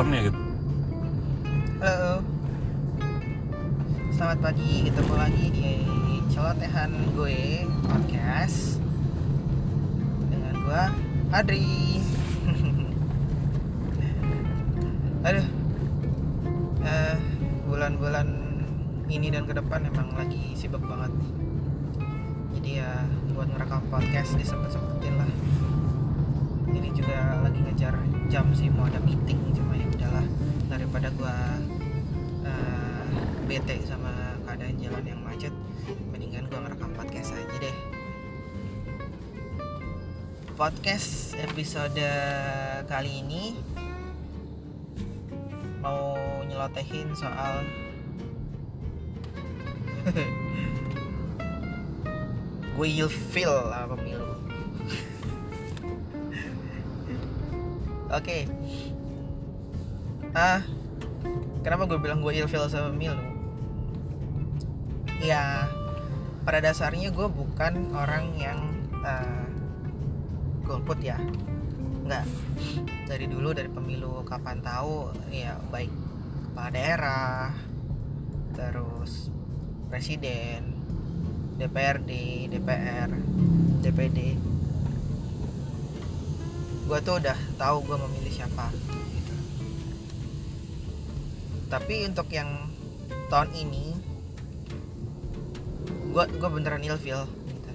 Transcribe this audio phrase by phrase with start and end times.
[0.00, 0.40] gitu.
[1.84, 2.24] Halo
[4.16, 5.76] Selamat pagi, ketemu lagi di
[6.32, 8.80] celotehan gue podcast
[10.32, 10.84] Dengan gue,
[11.36, 12.00] Adri.
[15.28, 15.46] Aduh.
[16.80, 17.16] Eh,
[17.68, 18.28] Bulan-bulan
[19.12, 21.12] ini dan ke depan emang lagi sibuk banget.
[22.56, 23.04] Jadi ya
[23.36, 25.28] buat ngerekam podcast disempet-sempetin lah
[26.70, 27.94] Ini juga lagi ngejar
[28.30, 30.26] jam sih mau ada meeting Cuma ya udahlah.
[30.70, 31.36] Daripada gua
[32.46, 33.04] eh,
[33.50, 35.54] bete sama keadaan jalan yang macet
[36.14, 37.76] mendingan gua ngerekam podcast aja deh.
[40.54, 42.08] Podcast episode
[42.86, 43.56] kali ini
[45.80, 47.64] mau nyelotehin soal
[52.76, 54.19] will feel lah pemilu
[58.10, 58.38] oke.
[60.34, 60.62] Ah
[61.60, 63.20] kenapa gue bilang gue ilfeel sama Milu
[65.20, 65.68] ya
[66.40, 68.58] pada dasarnya gue bukan orang yang
[69.04, 69.46] uh,
[70.64, 71.20] golput ya.
[72.06, 72.26] Nggak.
[73.06, 75.92] Dari dulu dari pemilu kapan tahu ya baik
[76.50, 77.54] kepala daerah
[78.56, 79.30] terus
[79.86, 80.74] presiden
[81.60, 82.10] DPRD
[82.50, 83.10] DPR
[83.84, 84.18] DPD
[86.90, 88.66] gue tuh udah tahu gue memilih siapa
[89.14, 89.34] gitu.
[91.70, 92.66] tapi untuk yang
[93.30, 93.94] tahun ini
[96.10, 97.70] gue gue beneran ilfeel gitu.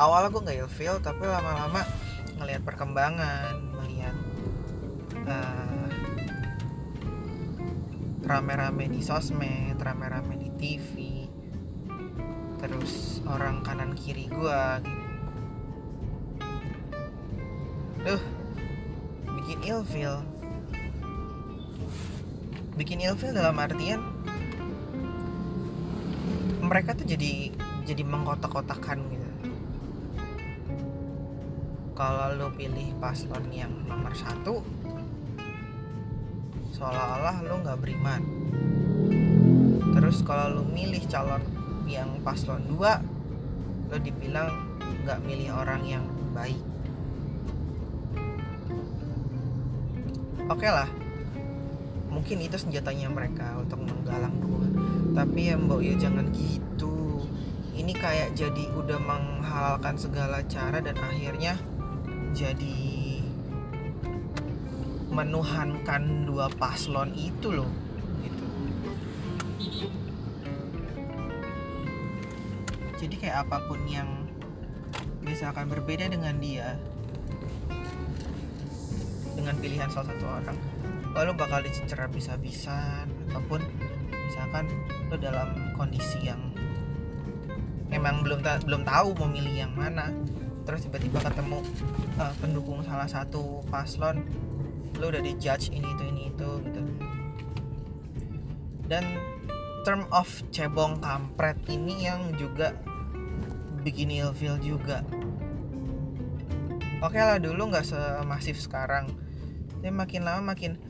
[0.00, 1.84] awalnya gue nggak ilfeel tapi lama-lama
[2.40, 3.52] ngelihat perkembangan
[3.84, 4.16] melihat
[5.28, 5.88] uh,
[8.24, 10.92] rame-rame di sosmed rame-rame di TV
[12.64, 15.05] terus orang kanan kiri gue gitu
[18.06, 18.22] Duh,
[19.34, 20.22] bikin ilfeel.
[22.78, 23.98] Bikin ilfeel dalam artian
[26.62, 27.50] mereka tuh jadi
[27.82, 29.30] jadi mengkotak-kotakan gitu.
[31.98, 34.62] Kalau lo pilih paslon yang nomor satu,
[36.78, 38.22] seolah-olah lo nggak beriman.
[39.98, 41.42] Terus kalau lo milih calon
[41.90, 43.02] yang paslon dua,
[43.90, 46.75] lo dibilang nggak milih orang yang baik.
[50.46, 50.88] Oke okay lah.
[52.10, 54.72] Mungkin itu senjatanya mereka untuk menggalang dukungan
[55.16, 57.24] tapi ya mbak ya jangan gitu.
[57.72, 61.56] Ini kayak jadi udah menghalalkan segala cara dan akhirnya
[62.36, 63.20] jadi
[65.08, 67.72] menuhankan dua paslon itu loh
[68.20, 68.48] gitu.
[73.00, 74.28] Jadi kayak apa pun yang
[75.24, 76.76] misalkan berbeda dengan dia
[79.46, 80.58] dengan pilihan salah satu orang
[81.14, 83.62] lalu bakal dicecer habis-habisan ataupun
[84.10, 84.66] misalkan
[85.06, 86.50] lo dalam kondisi yang
[87.86, 90.10] memang belum ta belum tahu memilih yang mana
[90.66, 91.62] terus tiba-tiba ketemu
[92.18, 94.26] uh, pendukung salah satu paslon
[94.98, 96.82] lo udah dijudge ini itu ini itu gitu.
[98.90, 99.06] Dan
[99.86, 102.74] term of cebong kampret ini yang juga
[103.86, 105.06] bikin ilfeel juga.
[106.98, 109.25] Oke lah dulu nggak semasif sekarang
[109.80, 110.80] tapi makin lama makin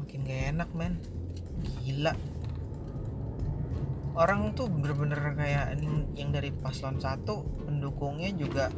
[0.00, 0.94] makin gak enak men.
[1.82, 2.14] Gila.
[4.12, 5.80] Orang tuh bener-bener kayak
[6.18, 8.68] yang dari paslon satu pendukungnya juga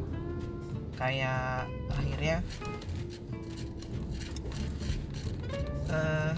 [0.95, 2.39] kayak akhirnya
[5.91, 6.31] uh,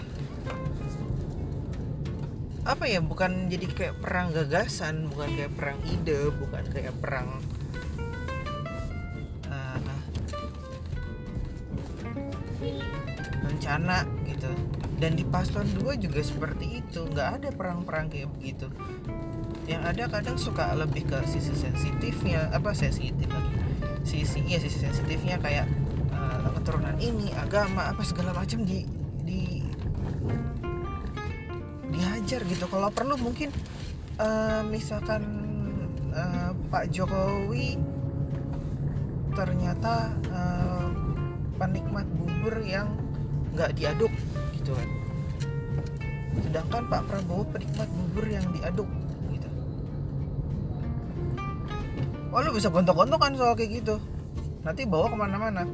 [2.68, 7.40] apa ya bukan jadi kayak perang gagasan bukan kayak perang ide bukan kayak perang
[13.58, 14.46] rencana gitu.
[15.02, 18.70] Dan di paslon 2 juga seperti itu nggak ada perang-perang kayak begitu.
[19.66, 23.58] Yang ada kadang suka lebih ke sisi sensitifnya apa sensitif lagi.
[24.06, 25.66] Sisi iya sisi sensitifnya kayak
[26.14, 28.86] uh, keturunan ini agama apa segala macam di
[29.26, 29.66] di
[31.90, 32.70] dihajar gitu.
[32.70, 33.50] Kalau perlu mungkin
[34.22, 35.22] uh, misalkan
[36.14, 37.78] uh, Pak Jokowi
[39.34, 40.90] ternyata uh,
[41.58, 43.07] penikmat bubur yang
[43.58, 44.14] nggak diaduk
[44.54, 44.88] gitu kan.
[46.46, 48.86] Sedangkan Pak Prabowo penikmat bubur yang diaduk
[49.34, 49.48] gitu.
[52.30, 53.98] Oh lu bisa gontok-gontokan soal kayak gitu?
[54.62, 55.66] Nanti bawa ke mana-mana.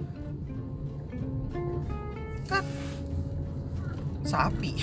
[2.49, 2.65] Kan
[4.25, 4.73] sapi.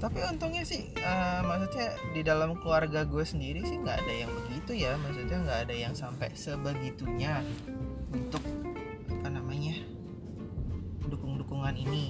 [0.00, 4.82] Tapi untungnya sih uh, maksudnya di dalam keluarga gue sendiri sih nggak ada yang begitu
[4.82, 4.98] ya.
[4.98, 7.44] Maksudnya nggak ada yang sampai sebegitunya
[8.10, 8.59] untuk
[11.70, 12.04] dukungan ini.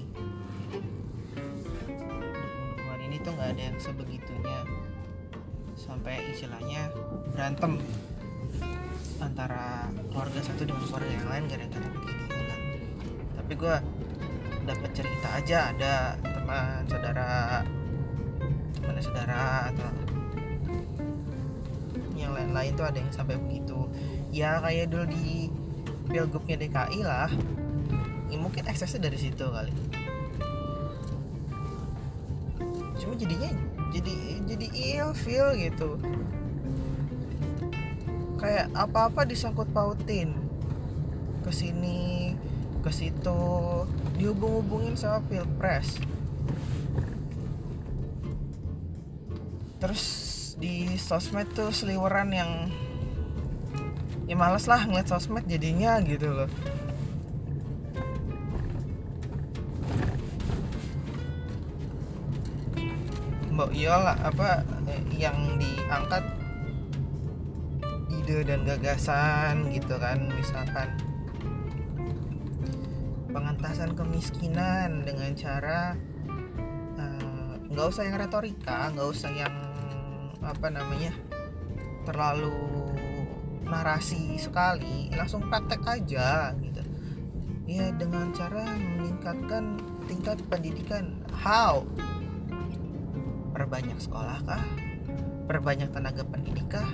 [2.80, 4.60] Dukungan ini tuh nggak ada yang sebegitunya.
[5.76, 6.88] Sampai istilahnya
[7.36, 7.76] berantem
[9.20, 12.60] antara keluarga satu dengan keluarga yang lain gara-gara begini enggak
[13.36, 13.76] tapi gue
[14.64, 17.28] dapat cerita aja ada teman saudara
[18.80, 19.92] teman saudara atau
[22.16, 23.92] yang lain-lain tuh ada yang sampai begitu.
[24.32, 25.52] Ya kayak dulu di
[26.08, 27.28] pilgubnya DKI lah
[28.30, 29.74] ya, mungkin eksesnya dari situ kali.
[33.02, 33.50] Cuma jadinya
[33.90, 34.16] jadi
[34.46, 34.66] jadi
[35.18, 35.98] feel gitu.
[38.38, 40.32] Kayak apa-apa disangkut pautin.
[41.42, 42.32] Ke sini
[42.80, 43.42] ke situ.
[44.16, 45.98] Dihubung-hubungin sama pilpres.
[49.80, 50.04] Terus
[50.60, 52.68] di sosmed tuh seliweran yang
[54.28, 56.46] ya males lah ngeliat sosmed jadinya gitu loh
[63.60, 64.64] Mbak Yola apa
[65.12, 66.24] yang diangkat
[68.08, 70.96] ide dan gagasan gitu kan misalkan
[73.28, 75.92] pengentasan kemiskinan dengan cara
[76.96, 79.52] eh, nggak uh, usah yang retorika nggak usah yang
[80.40, 81.12] apa namanya
[82.08, 82.56] terlalu
[83.68, 86.80] narasi sekali langsung praktek aja gitu.
[87.68, 89.76] Ya dengan cara meningkatkan
[90.08, 91.20] tingkat pendidikan.
[91.28, 91.84] How
[93.60, 94.64] perbanyak sekolah kah?
[95.44, 96.88] Perbanyak tenaga pendidik kah?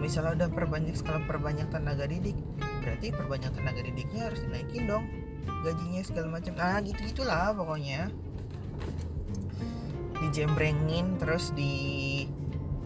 [0.00, 2.38] Misalnya udah perbanyak sekolah perbanyak tenaga didik
[2.80, 5.04] berarti perbanyak tenaga didiknya harus dinaikin dong
[5.60, 6.56] gajinya segala macam.
[6.56, 8.08] Nah gitu gitulah pokoknya.
[10.24, 12.24] Dijembrengin terus di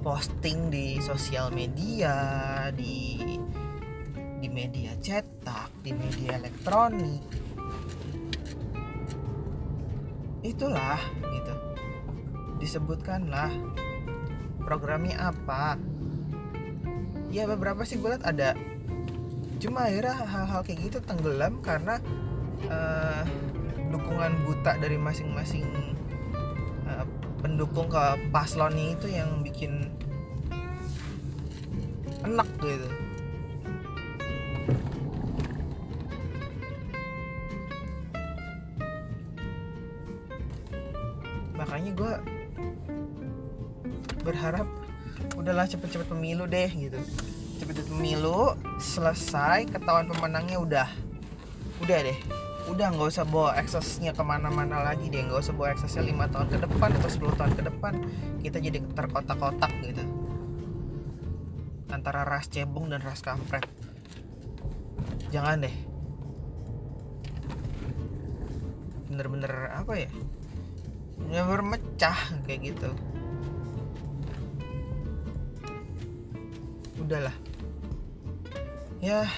[0.02, 2.18] posting di sosial media
[2.74, 3.14] di
[4.42, 7.22] di media cetak di media elektronik.
[10.42, 10.98] Itulah
[11.30, 11.71] gitu
[12.62, 13.50] disebutkanlah.
[14.62, 15.74] Programnya apa?
[17.34, 18.54] Ya beberapa sih gue liat ada.
[19.58, 21.98] Cuma akhirnya hal-hal kayak gitu tenggelam karena
[22.70, 23.26] uh,
[23.90, 25.92] dukungan buta dari masing-masing
[27.42, 29.90] pendukung ke paslon itu yang bikin
[32.22, 32.88] enak gitu
[44.42, 44.66] berharap
[45.38, 46.98] udahlah cepet-cepet pemilu deh gitu.
[47.62, 50.88] Cepet-cepet pemilu selesai ketahuan pemenangnya udah
[51.78, 52.18] udah deh.
[52.66, 55.22] Udah nggak usah bawa eksesnya ke mana-mana lagi deh.
[55.22, 57.92] Nggak usah bawa eksesnya lima tahun ke depan atau 10 tahun ke depan.
[58.42, 60.02] Kita jadi terkotak-kotak gitu.
[61.94, 63.62] Antara ras cebong dan ras kampret.
[65.30, 65.76] Jangan deh.
[69.06, 70.10] Bener-bener apa ya?
[71.30, 72.90] Bener-bener mecah kayak gitu
[77.12, 77.36] udahlah.
[79.04, 79.28] Ya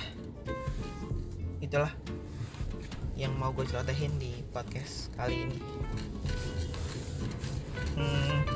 [1.59, 1.91] itulah
[3.19, 5.59] yang mau gue celotehin di podcast kali ini.
[7.99, 8.47] Hmm,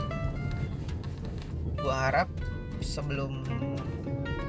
[1.82, 2.30] gue harap
[2.78, 3.42] sebelum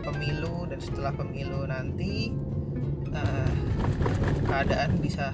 [0.06, 2.30] pemilu dan setelah pemilu nanti
[3.10, 3.54] uh,
[4.46, 5.34] keadaan bisa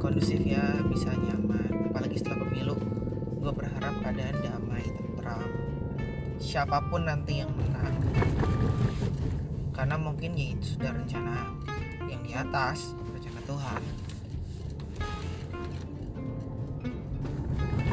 [0.00, 1.92] kondusif ya bisa nyaman.
[1.92, 2.80] Apalagi setelah pemilu
[3.44, 5.63] gue berharap keadaan damai tentram
[6.44, 7.96] siapa pun nanti yang menang.
[9.72, 11.48] Karena mungkin ya itu sudah rencana
[12.04, 12.92] yang di atas
[13.44, 13.82] Tuhan.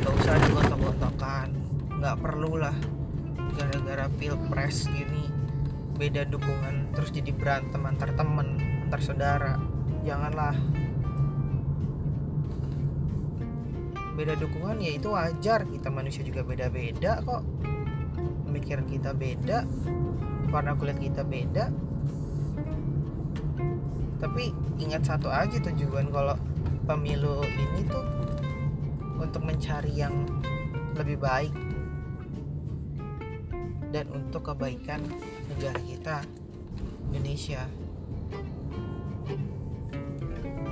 [0.01, 1.49] Gak usah digontok-gontokan.
[2.01, 2.75] Nggak perlu lah
[3.51, 5.27] gara-gara pilpres gini
[5.99, 9.53] beda dukungan terus jadi berantem antar temen antar saudara.
[10.01, 10.57] Janganlah.
[14.17, 15.61] Beda dukungan ya itu wajar.
[15.69, 17.45] Kita manusia juga beda-beda kok
[18.51, 19.63] pemikiran kita beda
[20.51, 21.71] warna kulit kita beda.
[24.19, 26.35] Tapi ingat satu aja tujuan kalau
[26.85, 28.05] pemilu ini tuh
[29.17, 30.27] untuk mencari yang
[30.93, 31.55] lebih baik
[33.95, 35.01] dan untuk kebaikan
[35.49, 36.15] negara kita
[37.09, 37.65] Indonesia.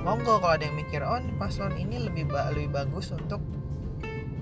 [0.00, 3.40] Monggo kalau ada yang mikir oh paslon ini lebih ba lebih bagus untuk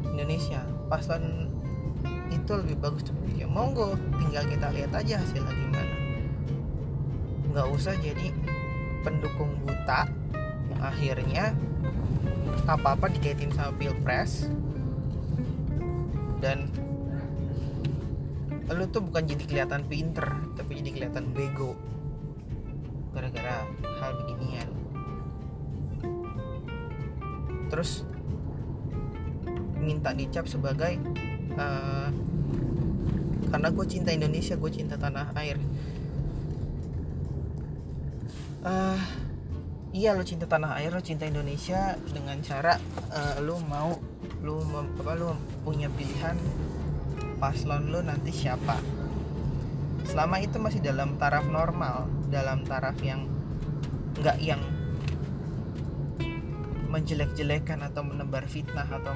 [0.04, 0.62] Indonesia.
[0.86, 1.50] Paslon
[2.28, 3.88] itu lebih bagus Indonesia monggo
[4.20, 5.94] tinggal kita lihat aja hasilnya gimana.
[7.52, 8.32] Nggak usah jadi
[9.04, 10.08] pendukung buta
[10.72, 11.44] yang akhirnya
[12.68, 14.48] apa-apa dikaitin sama pilpres.
[16.38, 16.70] Dan
[18.68, 21.72] lu tuh bukan jadi kelihatan pinter tapi jadi kelihatan bego.
[23.16, 23.64] Gara-gara
[23.98, 24.68] hal beginian.
[27.72, 28.04] Terus
[29.80, 31.00] minta dicap sebagai
[31.58, 32.08] uh,
[33.50, 35.58] karena gue cinta Indonesia gue cinta tanah air.
[38.62, 39.00] Uh,
[39.94, 42.76] iya lo cinta tanah air lo cinta Indonesia dengan cara
[43.10, 43.96] uh, lo mau
[44.44, 44.62] lo
[45.02, 45.34] apa lo
[45.66, 46.38] punya pilihan
[47.42, 48.78] paslon lo nanti siapa.
[50.08, 53.26] Selama itu masih dalam taraf normal dalam taraf yang
[54.18, 54.60] nggak yang
[56.88, 59.12] menjelek-jelekan atau menebar fitnah atau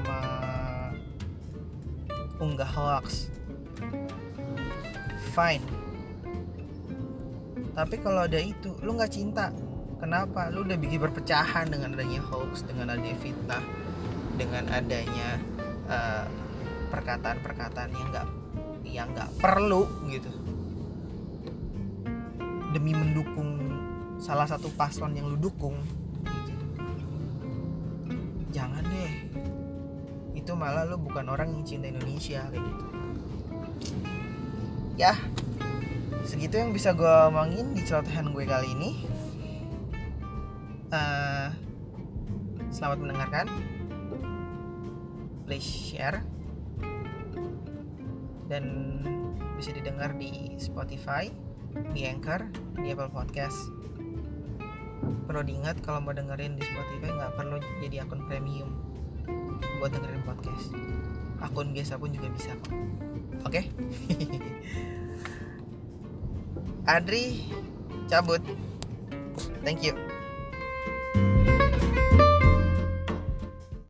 [2.42, 3.30] mengunggah hoax.
[5.30, 5.62] Fine.
[7.78, 9.54] Tapi kalau ada itu lu nggak cinta.
[10.02, 10.50] Kenapa?
[10.50, 13.62] Lu udah bikin perpecahan dengan adanya hoax dengan adanya fitnah
[14.34, 15.38] dengan adanya
[16.90, 18.28] perkataan perkataan-perkataan yang nggak
[18.82, 20.34] yang nggak perlu gitu.
[22.74, 23.62] Demi mendukung
[24.18, 25.78] salah satu paslon yang lu dukung
[30.52, 32.84] itu malah lu bukan orang yang cinta Indonesia kayak gitu.
[35.00, 35.16] Ya
[36.28, 38.90] segitu yang bisa gue omongin di celotehan gue kali ini.
[40.92, 41.48] Uh,
[42.68, 43.48] selamat mendengarkan.
[45.48, 46.20] Please share.
[48.52, 49.00] Dan
[49.56, 51.32] bisa didengar di Spotify
[51.96, 52.44] di Anchor
[52.76, 53.72] di Apple Podcast.
[55.24, 58.91] Perlu diingat kalau mau dengerin di Spotify nggak perlu jadi akun premium
[59.80, 60.74] buat dengerin podcast.
[61.42, 62.72] Akun biasa pun juga bisa kok.
[63.46, 63.62] Oke?
[63.62, 63.64] Okay?
[66.82, 67.46] Adri
[68.10, 68.42] cabut.
[69.62, 70.11] Thank you